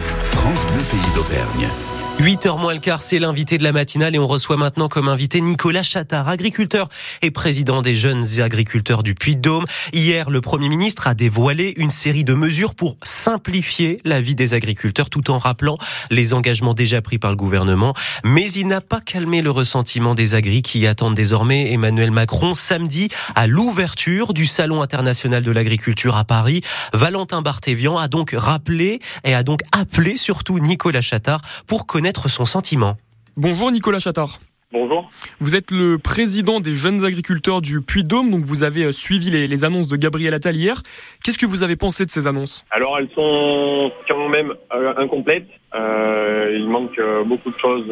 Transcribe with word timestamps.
France 0.00 0.64
Bleu 0.66 0.82
Pays 0.90 1.14
d'Auvergne. 1.14 1.95
8h 2.18 2.58
moins 2.58 2.72
le 2.72 2.80
quart, 2.80 3.02
c'est 3.02 3.18
l'invité 3.18 3.58
de 3.58 3.62
la 3.62 3.72
matinale 3.72 4.14
et 4.14 4.18
on 4.18 4.26
reçoit 4.26 4.56
maintenant 4.56 4.88
comme 4.88 5.06
invité 5.06 5.42
Nicolas 5.42 5.82
Chattard, 5.82 6.28
agriculteur 6.28 6.88
et 7.20 7.30
président 7.30 7.82
des 7.82 7.94
jeunes 7.94 8.24
agriculteurs 8.40 9.02
du 9.02 9.14
Puy-de-Dôme. 9.14 9.66
Hier, 9.92 10.30
le 10.30 10.40
Premier 10.40 10.70
ministre 10.70 11.06
a 11.08 11.14
dévoilé 11.14 11.74
une 11.76 11.90
série 11.90 12.24
de 12.24 12.32
mesures 12.32 12.74
pour 12.74 12.96
simplifier 13.02 14.00
la 14.04 14.22
vie 14.22 14.34
des 14.34 14.54
agriculteurs 14.54 15.10
tout 15.10 15.30
en 15.30 15.38
rappelant 15.38 15.76
les 16.10 16.32
engagements 16.32 16.72
déjà 16.72 17.02
pris 17.02 17.18
par 17.18 17.30
le 17.30 17.36
gouvernement. 17.36 17.92
Mais 18.24 18.50
il 18.50 18.66
n'a 18.66 18.80
pas 18.80 19.02
calmé 19.02 19.42
le 19.42 19.50
ressentiment 19.50 20.14
des 20.14 20.34
agris 20.34 20.62
qui 20.62 20.86
attendent 20.86 21.14
désormais 21.14 21.70
Emmanuel 21.72 22.10
Macron 22.10 22.54
samedi 22.54 23.08
à 23.34 23.46
l'ouverture 23.46 24.32
du 24.32 24.46
Salon 24.46 24.80
international 24.80 25.42
de 25.42 25.50
l'agriculture 25.50 26.16
à 26.16 26.24
Paris. 26.24 26.62
Valentin 26.94 27.42
Barthévian 27.42 27.98
a 27.98 28.08
donc 28.08 28.34
rappelé 28.34 29.00
et 29.22 29.34
a 29.34 29.42
donc 29.42 29.60
appelé 29.70 30.16
surtout 30.16 30.58
Nicolas 30.58 31.02
Chattard 31.02 31.42
pour 31.66 31.84
connaître 31.86 32.05
son 32.14 32.44
sentiment. 32.44 32.96
Bonjour 33.36 33.70
Nicolas 33.70 33.98
Chattard. 33.98 34.38
Bonjour. 34.72 35.08
Vous 35.38 35.54
êtes 35.54 35.70
le 35.70 35.96
président 35.96 36.58
des 36.58 36.74
jeunes 36.74 37.04
agriculteurs 37.04 37.60
du 37.60 37.82
Puy-de-Dôme, 37.82 38.30
donc 38.30 38.44
vous 38.44 38.64
avez 38.64 38.84
euh, 38.84 38.92
suivi 38.92 39.30
les, 39.30 39.64
annonces 39.64 39.86
de 39.88 39.96
Gabriel 39.96 40.34
Attal 40.34 40.56
hier. 40.56 40.82
Qu'est-ce 41.24 41.38
que 41.38 41.46
vous 41.46 41.62
avez 41.62 41.76
pensé 41.76 42.04
de 42.04 42.10
ces 42.10 42.26
annonces? 42.26 42.64
Alors 42.70 42.98
elles 42.98 43.08
sont 43.14 43.92
quand 44.08 44.28
même 44.28 44.52
euh, 44.74 44.94
incomplètes. 44.96 45.46
Euh, 45.74 46.48
il 46.50 46.68
manque 46.68 46.98
beaucoup 47.26 47.50
de 47.50 47.58
choses, 47.58 47.86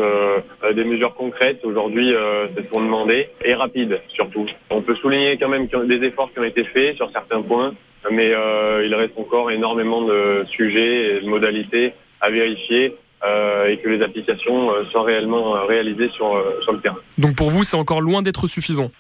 des 0.75 0.85
mesures 0.85 1.15
concrètes 1.15 1.61
aujourd'hui, 1.65 2.15
c'est 2.57 2.65
ce 2.65 2.71
qu'on 2.71 2.83
demandait, 2.83 3.31
et 3.45 3.55
rapides 3.55 4.01
surtout. 4.15 4.47
On 4.71 4.81
peut 4.81 4.97
souligner 4.97 5.37
quand 5.37 5.49
même 5.49 5.67
des 5.67 6.07
efforts 6.07 6.33
qui 6.33 6.41
ont 6.41 6.45
été 6.45 6.65
faits 6.65 6.97
sur 6.97 7.11
certains 7.11 7.43
points, 7.43 7.75
mais 8.11 8.31
il 8.31 8.95
reste 8.95 9.19
encore 9.19 9.51
énormément 9.51 10.03
de 10.03 10.45
sujets 10.51 11.17
et 11.17 11.21
de 11.21 11.29
modalités 11.29 11.93
à 12.23 12.31
vérifier 12.31 12.97
euh, 13.23 13.69
et 13.69 13.79
que 13.79 13.89
les 13.89 14.03
applications 14.03 14.73
euh, 14.73 14.85
soient 14.85 15.05
réellement 15.05 15.57
euh, 15.57 15.65
réalisées 15.65 16.11
sur, 16.11 16.43
sur 16.63 16.73
le 16.73 16.81
terrain. 16.81 16.99
Donc 17.17 17.37
pour 17.37 17.51
vous, 17.51 17.63
c'est 17.63 17.77
encore 17.77 18.01
loin 18.01 18.23
d'être 18.23 18.47
suffisant? 18.47 18.91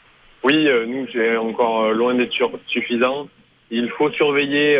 Oui, 0.44 0.68
nous, 0.86 1.06
c'est 1.12 1.36
encore 1.36 1.92
loin 1.92 2.14
d'être 2.14 2.32
suffisant. 2.68 3.28
Il 3.70 3.88
faut 3.90 4.10
surveiller 4.10 4.76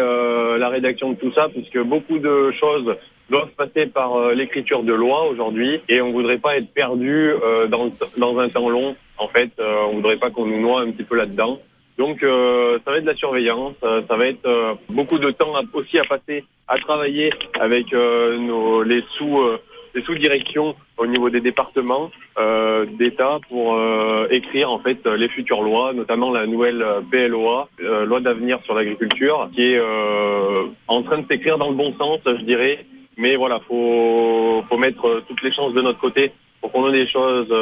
la 0.59 0.69
rédaction 0.69 1.13
de 1.13 1.17
tout 1.17 1.33
ça, 1.33 1.49
puisque 1.49 1.79
beaucoup 1.79 2.19
de 2.19 2.53
choses 2.61 2.95
doivent 3.31 3.55
passer 3.57 3.87
par 3.87 4.29
l'écriture 4.33 4.83
de 4.83 4.93
loi 4.93 5.25
aujourd'hui, 5.25 5.81
et 5.89 6.03
on 6.03 6.13
voudrait 6.13 6.37
pas 6.37 6.59
être 6.59 6.71
perdu 6.75 7.33
dans, 7.71 7.91
dans 8.19 8.39
un 8.39 8.51
temps 8.51 8.69
long. 8.69 8.95
En 9.17 9.29
fait, 9.29 9.53
on 9.59 9.95
voudrait 9.95 10.19
pas 10.19 10.29
qu'on 10.29 10.45
nous 10.45 10.61
noie 10.61 10.83
un 10.83 10.91
petit 10.91 11.05
peu 11.05 11.17
là-dedans. 11.17 11.59
Donc 11.99 12.23
euh, 12.23 12.79
ça 12.85 12.91
va 12.91 12.97
être 12.97 13.05
de 13.05 13.11
la 13.11 13.17
surveillance, 13.17 13.75
euh, 13.85 14.03
ça 14.09 14.17
va 14.17 14.27
être 14.27 14.47
euh, 14.47 14.75
beaucoup 14.91 15.19
de 15.19 15.31
temps 15.31 15.53
aussi 15.73 15.99
à 15.99 16.05
passer 16.05 16.45
à 16.67 16.77
travailler 16.79 17.31
avec 17.61 17.93
nos, 17.93 18.83
les 18.83 19.05
sous 19.19 19.39
les 19.95 20.03
sous-directions 20.03 20.75
au 20.97 21.07
niveau 21.07 21.29
des 21.29 21.43
départements 21.43 22.11
d'État 22.99 23.39
pour 23.51 23.79
écrire 24.31 24.71
en 24.71 24.79
fait 24.79 25.07
les 25.07 25.29
futures 25.29 25.61
lois, 25.61 25.93
notamment 25.93 26.33
la 26.33 26.47
nouvelle 26.47 26.83
PLOA, 27.11 27.69
loi 28.07 28.21
d'avenir 28.21 28.61
sur 28.65 28.75
l'agriculture, 28.75 29.51
qui 29.55 29.75
est 29.75 29.81
en 30.89 31.03
train 31.03 31.19
de 31.19 31.27
s'écrire 31.29 31.59
dans 31.59 31.69
le 31.69 31.77
bon 31.77 31.93
sens, 31.99 32.21
je 32.25 32.45
dirais. 32.45 32.87
Mais 33.19 33.35
voilà, 33.35 33.61
faut 33.69 34.65
faut 34.67 34.79
mettre 34.79 35.23
toutes 35.29 35.43
les 35.43 35.53
chances 35.53 35.75
de 35.75 35.83
notre 35.83 36.01
côté 36.01 36.33
pour 36.63 36.73
qu'on 36.73 36.89
ait 36.89 37.05
des 37.05 37.11
choses 37.11 37.55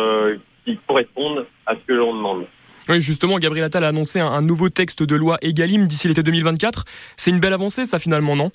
qui 0.65 0.79
correspondent 0.87 1.45
à 1.67 1.75
ce 1.75 1.81
que 1.89 1.93
l'on 1.93 2.15
demande. 2.15 2.47
Oui, 2.89 3.01
justement, 3.01 3.39
Gabriel 3.39 3.67
Attal 3.67 3.85
a 3.85 3.89
annoncé 3.89 4.21
un, 4.21 4.43
nouveau 4.43 4.69
texte 4.69 5.03
de 5.03 5.17
loi 5.17 5.39
Egalim 5.43 5.87
d'ici 5.87 6.09
l'été 6.09 6.23
2024. 6.23 6.85
C'est 7.17 7.31
une 7.31 7.41
belle 7.41 7.53
avancée, 7.53 7.87
ça, 7.87 7.99
finalement, 7.99 8.35
non? 8.37 8.51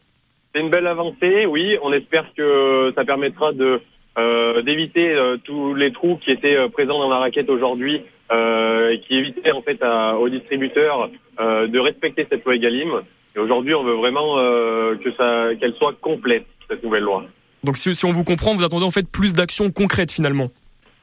C'est 0.53 0.61
une 0.61 0.69
belle 0.69 0.87
avancée, 0.87 1.45
oui. 1.45 1.77
On 1.81 1.93
espère 1.93 2.25
que 2.35 2.91
ça 2.95 3.05
permettra 3.05 3.53
de 3.53 3.81
euh, 4.17 4.63
d'éviter 4.63 5.11
euh, 5.11 5.37
tous 5.43 5.75
les 5.75 5.91
trous 5.91 6.17
qui 6.17 6.31
étaient 6.31 6.55
euh, 6.55 6.69
présents 6.69 6.97
dans 6.97 7.09
la 7.09 7.19
raquette 7.19 7.49
aujourd'hui 7.51 8.01
et 8.31 9.01
qui 9.07 9.15
évitaient 9.15 9.53
en 9.53 9.61
fait 9.61 9.79
aux 10.19 10.27
distributeurs 10.27 11.09
de 11.39 11.79
respecter 11.79 12.27
cette 12.29 12.43
loi 12.43 12.55
Egalim. 12.55 12.89
Et 13.37 13.39
aujourd'hui, 13.39 13.73
on 13.73 13.85
veut 13.85 13.93
vraiment 13.93 14.35
que 14.35 15.13
ça 15.15 15.55
qu'elle 15.57 15.73
soit 15.75 15.93
complète 16.01 16.45
cette 16.69 16.83
nouvelle 16.83 17.03
loi. 17.03 17.23
Donc, 17.63 17.77
si, 17.77 17.95
si 17.95 18.03
on 18.03 18.11
vous 18.11 18.25
comprend, 18.25 18.53
vous 18.53 18.65
attendez 18.65 18.83
en 18.83 18.91
fait 18.91 19.09
plus 19.09 19.33
d'actions 19.33 19.71
concrètes 19.71 20.11
finalement? 20.11 20.49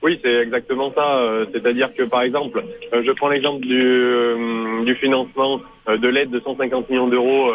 Oui, 0.04 0.20
c'est 0.22 0.34
exactement 0.34 0.92
ça. 0.94 1.16
Euh, 1.16 1.46
c'est-à-dire 1.50 1.88
que, 1.94 2.02
par 2.02 2.20
exemple, 2.20 2.62
euh, 2.92 3.02
je 3.02 3.10
prends 3.12 3.30
l'exemple 3.30 3.64
du, 3.64 3.80
euh, 3.82 4.82
du 4.84 4.94
financement 4.96 5.62
de 5.88 6.08
l'aide 6.08 6.28
de 6.28 6.40
150 6.40 6.90
millions 6.90 7.08
d'euros 7.08 7.52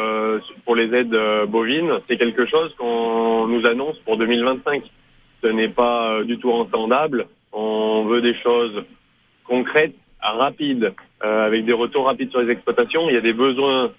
pour 0.66 0.76
les 0.76 0.94
aides 0.96 1.16
bovines. 1.48 1.94
C'est 2.08 2.18
quelque 2.18 2.46
chose 2.46 2.72
qu'on 2.78 3.48
nous 3.48 3.66
annonce 3.66 3.98
pour 4.00 4.18
2025. 4.18 4.84
Ce 5.42 5.48
n'est 5.48 5.70
pas 5.70 6.24
du 6.24 6.38
tout 6.38 6.52
entendable. 6.52 7.26
On 7.54 8.06
veut 8.06 8.22
des 8.22 8.36
choses 8.36 8.84
concrètes, 9.46 9.96
rapides, 10.22 10.94
avec 11.22 11.66
des 11.66 11.74
retours 11.74 12.06
rapides 12.06 12.30
sur 12.30 12.42
les 12.42 12.52
exploitations. 12.52 13.10
Il 13.10 13.16
y 13.16 13.18
a 13.18 13.22
des 13.22 13.34
besoins 13.34 13.92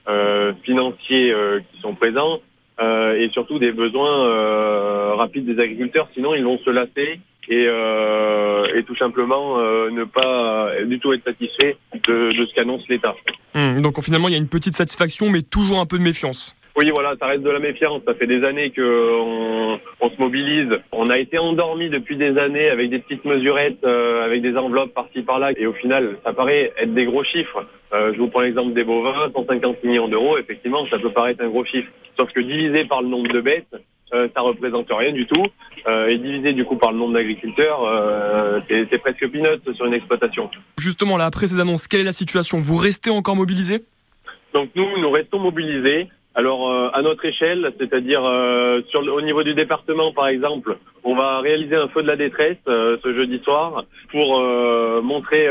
financiers 0.62 1.34
qui 1.72 1.80
sont 1.80 1.94
présents 1.96 2.38
et 2.80 3.28
surtout 3.32 3.58
des 3.58 3.72
besoins 3.72 5.16
rapides 5.16 5.44
des 5.44 5.60
agriculteurs. 5.60 6.08
Sinon, 6.14 6.36
ils 6.36 6.44
vont 6.44 6.58
se 6.58 6.70
lasser 6.70 7.18
et, 7.48 7.66
euh, 7.66 8.66
et 8.76 8.82
tout 8.84 8.96
simplement 8.96 9.58
euh, 9.58 9.90
ne 9.90 10.04
pas 10.04 10.70
du 10.84 10.98
tout 10.98 11.12
être 11.12 11.24
satisfait 11.24 11.76
de, 12.06 12.28
de 12.36 12.46
ce 12.46 12.54
qu'annonce 12.54 12.86
l'État. 12.88 13.14
Hum, 13.54 13.80
donc 13.80 14.00
finalement, 14.02 14.28
il 14.28 14.32
y 14.32 14.36
a 14.36 14.38
une 14.38 14.48
petite 14.48 14.74
satisfaction, 14.74 15.30
mais 15.30 15.42
toujours 15.42 15.80
un 15.80 15.86
peu 15.86 15.98
de 15.98 16.02
méfiance. 16.02 16.56
Oui, 16.76 16.88
voilà, 16.94 17.14
ça 17.18 17.26
reste 17.26 17.42
de 17.42 17.50
la 17.50 17.58
méfiance. 17.58 18.00
Ça 18.06 18.14
fait 18.14 18.26
des 18.26 18.44
années 18.44 18.70
qu'on 18.70 19.80
on 20.00 20.10
se 20.10 20.16
mobilise. 20.18 20.70
On 20.92 21.06
a 21.06 21.18
été 21.18 21.38
endormi 21.38 21.90
depuis 21.90 22.16
des 22.16 22.38
années 22.38 22.70
avec 22.70 22.90
des 22.90 23.00
petites 23.00 23.24
mesurettes, 23.24 23.82
euh, 23.84 24.24
avec 24.24 24.40
des 24.40 24.56
enveloppes 24.56 24.94
par-ci 24.94 25.22
par-là. 25.22 25.50
Et 25.56 25.66
au 25.66 25.72
final, 25.72 26.16
ça 26.24 26.32
paraît 26.32 26.72
être 26.78 26.94
des 26.94 27.04
gros 27.04 27.24
chiffres. 27.24 27.66
Euh, 27.92 28.12
je 28.14 28.18
vous 28.18 28.28
prends 28.28 28.40
l'exemple 28.40 28.72
des 28.72 28.84
bovins, 28.84 29.30
150 29.34 29.82
millions 29.82 30.08
d'euros. 30.08 30.38
Effectivement, 30.38 30.86
ça 30.88 30.98
peut 30.98 31.10
paraître 31.10 31.42
un 31.42 31.48
gros 31.48 31.64
chiffre. 31.64 31.90
Sauf 32.16 32.30
que 32.32 32.40
divisé 32.40 32.84
par 32.84 33.02
le 33.02 33.08
nombre 33.08 33.32
de 33.32 33.40
bêtes, 33.40 33.74
euh, 34.12 34.28
ça 34.34 34.40
représente 34.40 34.86
rien 34.90 35.12
du 35.12 35.26
tout. 35.26 35.46
Euh, 35.86 36.08
et 36.08 36.18
divisé 36.18 36.52
du 36.52 36.64
coup 36.64 36.76
par 36.76 36.92
le 36.92 36.98
nombre 36.98 37.14
d'agriculteurs, 37.14 37.82
euh, 37.84 38.60
c'est 38.68 38.98
presque 38.98 39.26
peanuts 39.30 39.74
sur 39.74 39.86
une 39.86 39.94
exploitation. 39.94 40.50
Justement, 40.78 41.16
là, 41.16 41.26
après 41.26 41.46
ces 41.46 41.60
annonces, 41.60 41.88
quelle 41.88 42.00
est 42.00 42.04
la 42.04 42.12
situation? 42.12 42.58
Vous 42.58 42.76
restez 42.76 43.10
encore 43.10 43.36
mobilisés? 43.36 43.82
Donc 44.52 44.70
nous, 44.74 44.86
nous 44.98 45.10
restons 45.10 45.38
mobilisés. 45.38 46.08
Alors 46.34 46.70
euh, 46.70 46.90
à 46.92 47.02
notre 47.02 47.24
échelle, 47.24 47.72
c'est-à-dire 47.78 48.24
euh, 48.24 48.82
sur 48.90 49.00
au 49.00 49.20
niveau 49.20 49.42
du 49.42 49.54
département 49.54 50.12
par 50.12 50.28
exemple, 50.28 50.78
on 51.02 51.16
va 51.16 51.40
réaliser 51.40 51.76
un 51.76 51.88
feu 51.88 52.02
de 52.02 52.06
la 52.06 52.16
détresse 52.16 52.58
ce 52.66 53.14
jeudi 53.14 53.40
soir 53.42 53.84
pour 54.10 54.40
montrer 55.02 55.48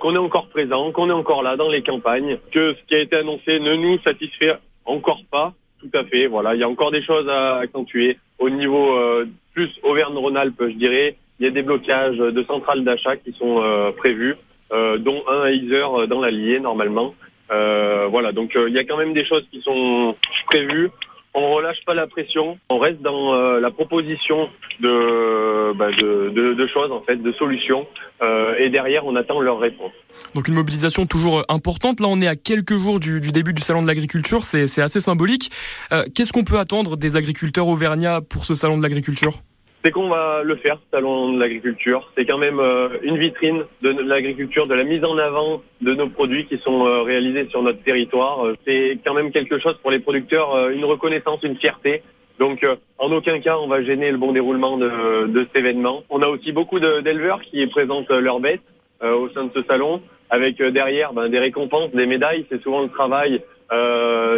qu'on 0.00 0.14
est 0.16 0.18
encore 0.18 0.48
présent, 0.48 0.90
qu'on 0.90 1.10
est 1.10 1.12
encore 1.12 1.44
là 1.44 1.56
dans 1.56 1.68
les 1.68 1.82
campagnes, 1.82 2.38
que 2.50 2.74
ce 2.74 2.86
qui 2.88 2.96
a 2.96 2.98
été 2.98 3.16
annoncé 3.16 3.60
ne 3.60 3.76
nous 3.76 4.00
satisfait 4.00 4.56
encore 4.84 5.22
pas 5.30 5.54
tout 5.80 5.90
à 5.94 6.04
fait. 6.04 6.26
Voilà, 6.26 6.54
il 6.54 6.60
y 6.60 6.64
a 6.64 6.68
encore 6.68 6.90
des 6.90 7.02
choses 7.02 7.28
à 7.28 7.58
accentuer 7.58 8.18
au 8.38 8.50
niveau 8.50 8.96
euh, 8.96 9.26
plus 9.54 9.70
Auvergne-Rhône-Alpes, 9.82 10.62
je 10.68 10.74
dirais. 10.74 11.16
Il 11.38 11.44
y 11.44 11.48
a 11.48 11.52
des 11.52 11.62
blocages 11.62 12.18
de 12.18 12.42
centrales 12.44 12.84
d'achat 12.84 13.16
qui 13.16 13.32
sont 13.32 13.62
euh, 13.62 13.92
prévus, 13.92 14.34
euh, 14.72 14.96
dont 14.98 15.22
un 15.28 15.42
à 15.42 15.50
Isère 15.50 16.08
dans 16.08 16.20
l'Allier 16.20 16.60
normalement. 16.60 17.14
voilà, 17.48 18.32
donc 18.32 18.56
il 18.68 18.74
y 18.74 18.78
a 18.78 18.84
quand 18.84 18.96
même 18.96 19.14
des 19.14 19.24
choses 19.24 19.46
qui 19.50 19.60
sont 19.62 20.16
prévues 20.50 20.90
on 21.38 21.54
relâche 21.54 21.78
pas 21.86 21.94
la 21.94 22.06
pression, 22.06 22.58
on 22.70 22.78
reste 22.78 23.00
dans 23.02 23.34
euh, 23.34 23.60
la 23.60 23.70
proposition 23.70 24.48
bah, 24.80 25.90
de, 25.92 26.66
choses 26.72 26.92
en 26.92 27.00
fait, 27.02 27.16
de 27.16 27.32
solutions, 27.32 27.86
euh, 28.22 28.54
et 28.58 28.70
derrière 28.70 29.06
on 29.06 29.16
attend 29.16 29.40
leur 29.40 29.58
réponse. 29.58 29.92
Donc 30.34 30.48
une 30.48 30.54
mobilisation 30.54 31.06
toujours 31.06 31.44
importante. 31.48 32.00
Là, 32.00 32.06
on 32.08 32.20
est 32.20 32.28
à 32.28 32.36
quelques 32.36 32.76
jours 32.76 33.00
du, 33.00 33.20
début 33.20 33.52
du 33.52 33.62
salon 33.62 33.82
de 33.82 33.86
l'agriculture, 33.86 34.44
c'est 34.44 34.82
assez 34.82 35.00
symbolique. 35.00 35.50
Euh, 35.92 36.04
qu'est-ce 36.14 36.32
qu'on 36.32 36.44
peut 36.44 36.58
attendre 36.58 36.96
des 36.96 37.16
agriculteurs 37.16 37.68
auvergnats 37.68 38.20
pour 38.20 38.44
ce 38.44 38.54
salon 38.54 38.78
de 38.78 38.82
l'agriculture? 38.82 39.34
C'est 39.84 39.92
qu'on 39.92 40.08
va 40.08 40.42
le 40.42 40.56
faire, 40.56 40.78
salon 40.90 41.32
de 41.32 41.40
l'agriculture. 41.40 42.10
C'est 42.16 42.26
quand 42.26 42.38
même 42.38 42.58
euh, 42.58 42.88
une 43.02 43.16
vitrine 43.16 43.64
de 43.82 43.90
l'agriculture, 43.90 44.64
de 44.64 44.74
la 44.74 44.84
mise 44.84 45.04
en 45.04 45.16
avant 45.18 45.62
de 45.80 45.94
nos 45.94 46.08
produits 46.08 46.46
qui 46.46 46.58
sont 46.58 46.86
euh, 46.86 47.02
réalisés 47.02 47.46
sur 47.50 47.62
notre 47.62 47.82
territoire. 47.82 48.44
Euh, 48.44 48.56
c'est 48.66 48.98
quand 49.04 49.14
même 49.14 49.30
quelque 49.30 49.58
chose 49.58 49.76
pour 49.80 49.90
les 49.90 50.00
producteurs, 50.00 50.70
une 50.70 50.84
reconnaissance, 50.84 51.42
une 51.42 51.56
fierté. 51.56 52.02
Donc, 52.38 52.64
en 52.98 53.10
aucun 53.10 53.40
cas, 53.40 53.58
on 53.58 53.66
va 53.66 53.82
gêner 53.82 54.12
le 54.12 54.16
bon 54.16 54.30
déroulement 54.30 54.78
de, 54.78 55.26
de 55.26 55.44
cet 55.44 55.56
événement. 55.56 56.04
On 56.08 56.22
a 56.22 56.28
aussi 56.28 56.52
beaucoup 56.52 56.78
d'éleveurs 56.78 57.40
qui 57.42 57.66
présentent 57.66 58.10
leurs 58.10 58.38
bêtes 58.38 58.62
au 59.02 59.28
sein 59.30 59.44
de 59.44 59.50
ce 59.52 59.62
salon, 59.64 60.00
avec 60.30 60.62
derrière 60.62 61.12
ben, 61.12 61.28
des 61.28 61.40
récompenses, 61.40 61.90
des 61.90 62.06
médailles. 62.06 62.46
C'est 62.48 62.62
souvent 62.62 62.82
le 62.82 62.90
travail 62.90 63.42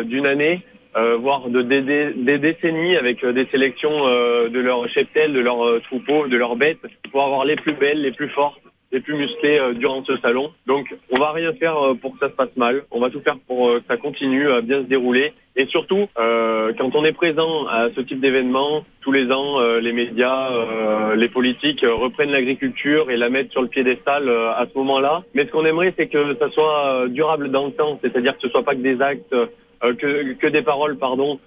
d'une 0.06 0.24
année 0.24 0.62
euh, 0.96 1.16
voire 1.16 1.48
de 1.48 1.62
des, 1.62 2.12
des, 2.14 2.38
décennies 2.38 2.96
avec 2.96 3.22
euh, 3.22 3.32
des 3.32 3.46
sélections 3.46 4.06
euh, 4.06 4.48
de 4.48 4.58
leurs 4.58 4.88
cheptels, 4.88 5.32
de 5.32 5.40
leurs 5.40 5.80
troupeaux, 5.82 6.26
de 6.26 6.36
leurs 6.36 6.56
bêtes, 6.56 6.80
pour 7.10 7.22
avoir 7.22 7.44
les 7.44 7.56
plus 7.56 7.74
belles, 7.74 8.02
les 8.02 8.12
plus 8.12 8.28
fortes 8.30 8.60
les 8.92 9.00
plus 9.00 9.14
musclés 9.14 9.58
euh, 9.58 9.74
durant 9.74 10.04
ce 10.04 10.16
salon. 10.18 10.52
Donc 10.66 10.94
on 11.10 11.20
va 11.20 11.32
rien 11.32 11.52
faire 11.54 11.76
euh, 11.76 11.94
pour 11.94 12.12
que 12.12 12.18
ça 12.18 12.28
se 12.28 12.34
passe 12.34 12.54
mal. 12.56 12.82
On 12.90 13.00
va 13.00 13.10
tout 13.10 13.20
faire 13.20 13.38
pour 13.46 13.68
euh, 13.68 13.80
que 13.80 13.86
ça 13.86 13.96
continue 13.96 14.50
à 14.50 14.60
bien 14.60 14.82
se 14.82 14.88
dérouler. 14.88 15.32
Et 15.60 15.66
surtout, 15.66 16.08
euh, 16.18 16.72
quand 16.78 16.94
on 16.94 17.04
est 17.04 17.12
présent 17.12 17.66
à 17.66 17.88
ce 17.94 18.00
type 18.00 18.18
d'événement, 18.18 18.82
tous 19.02 19.12
les 19.12 19.30
ans, 19.30 19.60
euh, 19.60 19.78
les 19.78 19.92
médias, 19.92 20.50
euh, 20.50 21.14
les 21.16 21.28
politiques 21.28 21.84
reprennent 21.84 22.30
l'agriculture 22.30 23.10
et 23.10 23.18
la 23.18 23.28
mettent 23.28 23.52
sur 23.52 23.60
le 23.60 23.68
piédestal 23.68 24.30
à 24.30 24.64
ce 24.72 24.78
moment-là. 24.78 25.22
Mais 25.34 25.44
ce 25.44 25.50
qu'on 25.50 25.66
aimerait, 25.66 25.92
c'est 25.98 26.06
que 26.06 26.34
ça 26.38 26.48
soit 26.52 27.08
durable 27.08 27.50
dans 27.50 27.66
le 27.66 27.72
temps, 27.72 27.98
c'est-à-dire 28.00 28.32
que 28.36 28.40
ce 28.40 28.48
soit 28.48 28.62
pas 28.62 28.74
que 28.74 28.80
des 28.80 29.02
actes, 29.02 29.34
que, 29.82 30.32
que 30.32 30.46
des 30.46 30.62
paroles, 30.62 30.96
pardon, 30.96 31.38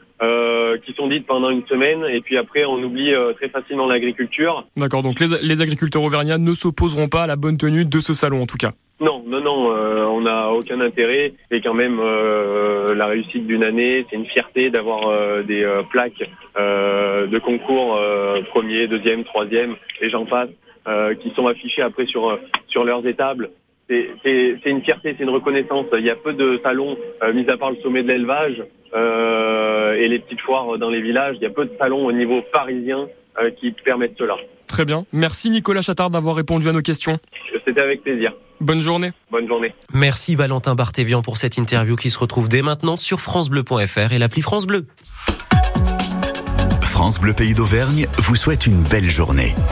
qui 0.86 0.94
sont 0.94 1.08
dites 1.08 1.26
pendant 1.26 1.50
une 1.50 1.66
semaine, 1.66 2.06
et 2.08 2.22
puis 2.22 2.38
après 2.38 2.66
on 2.66 2.84
oublie 2.84 3.12
très 3.38 3.50
facilement 3.50 3.88
l'agriculture. 3.88 4.64
D'accord, 4.78 5.02
donc 5.02 5.20
les, 5.20 5.28
les 5.42 5.62
agriculteurs 5.62 6.04
auvergnats 6.04 6.38
ne 6.38 6.54
s'opposeront 6.54 7.08
pas 7.08 7.24
à 7.24 7.28
la 7.28 7.36
bonne 7.36 7.58
tenue 7.58 7.86
de 7.86 8.00
ce 8.00 8.14
salon 8.14 8.44
en 8.44 8.46
tout 8.46 8.58
cas. 8.58 8.74
Non, 9.26 9.42
non, 9.42 9.72
euh, 9.72 10.06
on 10.06 10.22
n'a 10.22 10.52
aucun 10.52 10.80
intérêt. 10.82 11.34
C'est 11.50 11.62
quand 11.62 11.74
même 11.74 12.00
euh, 12.00 12.94
la 12.94 13.08
réussite 13.08 13.48
d'une 13.48 13.64
année. 13.64 14.06
C'est 14.10 14.16
une 14.16 14.26
fierté 14.26 14.70
d'avoir 14.70 15.08
euh, 15.08 15.44
des 15.44 15.66
plaques 15.92 16.30
de 16.56 17.40
concours 17.40 18.00
premier, 18.50 18.88
deuxième, 18.88 19.24
troisième, 19.24 19.76
et 20.02 20.10
j'en 20.10 20.26
passe, 20.26 20.50
qui 21.20 21.32
sont 21.36 21.48
affichées 21.48 21.82
après 21.82 22.06
sur 22.06 22.38
sur 22.68 22.84
leurs 22.84 23.06
étables. 23.08 23.50
C'est 23.90 24.60
une 24.66 24.82
fierté, 24.84 25.16
c'est 25.18 25.24
une 25.24 25.30
reconnaissance. 25.30 25.86
Il 25.98 26.06
y 26.06 26.10
a 26.10 26.16
peu 26.16 26.34
de 26.34 26.60
salons, 26.64 26.98
mis 27.34 27.50
à 27.50 27.58
part 27.58 27.72
le 27.72 27.78
sommet 27.78 28.04
de 28.04 28.08
l'élevage 28.10 28.62
et 28.94 30.08
les 30.08 30.20
petites 30.20 30.42
foires 30.42 30.78
dans 30.78 30.90
les 30.90 31.02
villages. 31.02 31.38
Il 31.38 31.44
y 31.44 31.48
a 31.48 31.52
peu 31.52 31.66
de 31.66 31.76
salons 31.80 32.06
au 32.06 32.12
niveau 32.12 32.42
parisien 32.54 33.08
qui 33.60 33.72
permettent 33.72 34.18
cela. 34.18 34.36
Très 34.68 34.86
bien. 34.86 35.06
Merci 35.12 35.50
Nicolas 35.50 35.82
Chattard 35.82 36.10
d'avoir 36.10 36.36
répondu 36.36 36.68
à 36.68 36.72
nos 36.72 36.82
questions. 36.82 37.18
C'était 37.66 37.82
avec 37.82 38.04
plaisir. 38.04 38.34
Bonne 38.62 38.82
journée. 38.82 39.12
Bonne 39.32 39.48
journée. 39.48 39.74
Merci 39.94 40.36
Valentin 40.36 40.76
Barthévian 40.76 41.22
pour 41.22 41.38
cette 41.38 41.58
interview 41.58 41.96
qui 41.96 42.10
se 42.10 42.20
retrouve 42.20 42.48
dès 42.48 42.62
maintenant 42.62 42.96
sur 42.96 43.20
francebleu.fr 43.20 44.14
et 44.14 44.20
l'appli 44.20 44.42
France 44.42 44.68
Bleu. 44.68 44.86
France 46.82 47.20
Bleu 47.20 47.34
Pays 47.34 47.54
d'Auvergne 47.54 48.08
vous 48.18 48.36
souhaite 48.36 48.68
une 48.68 48.82
belle 48.84 49.10
journée. 49.10 49.54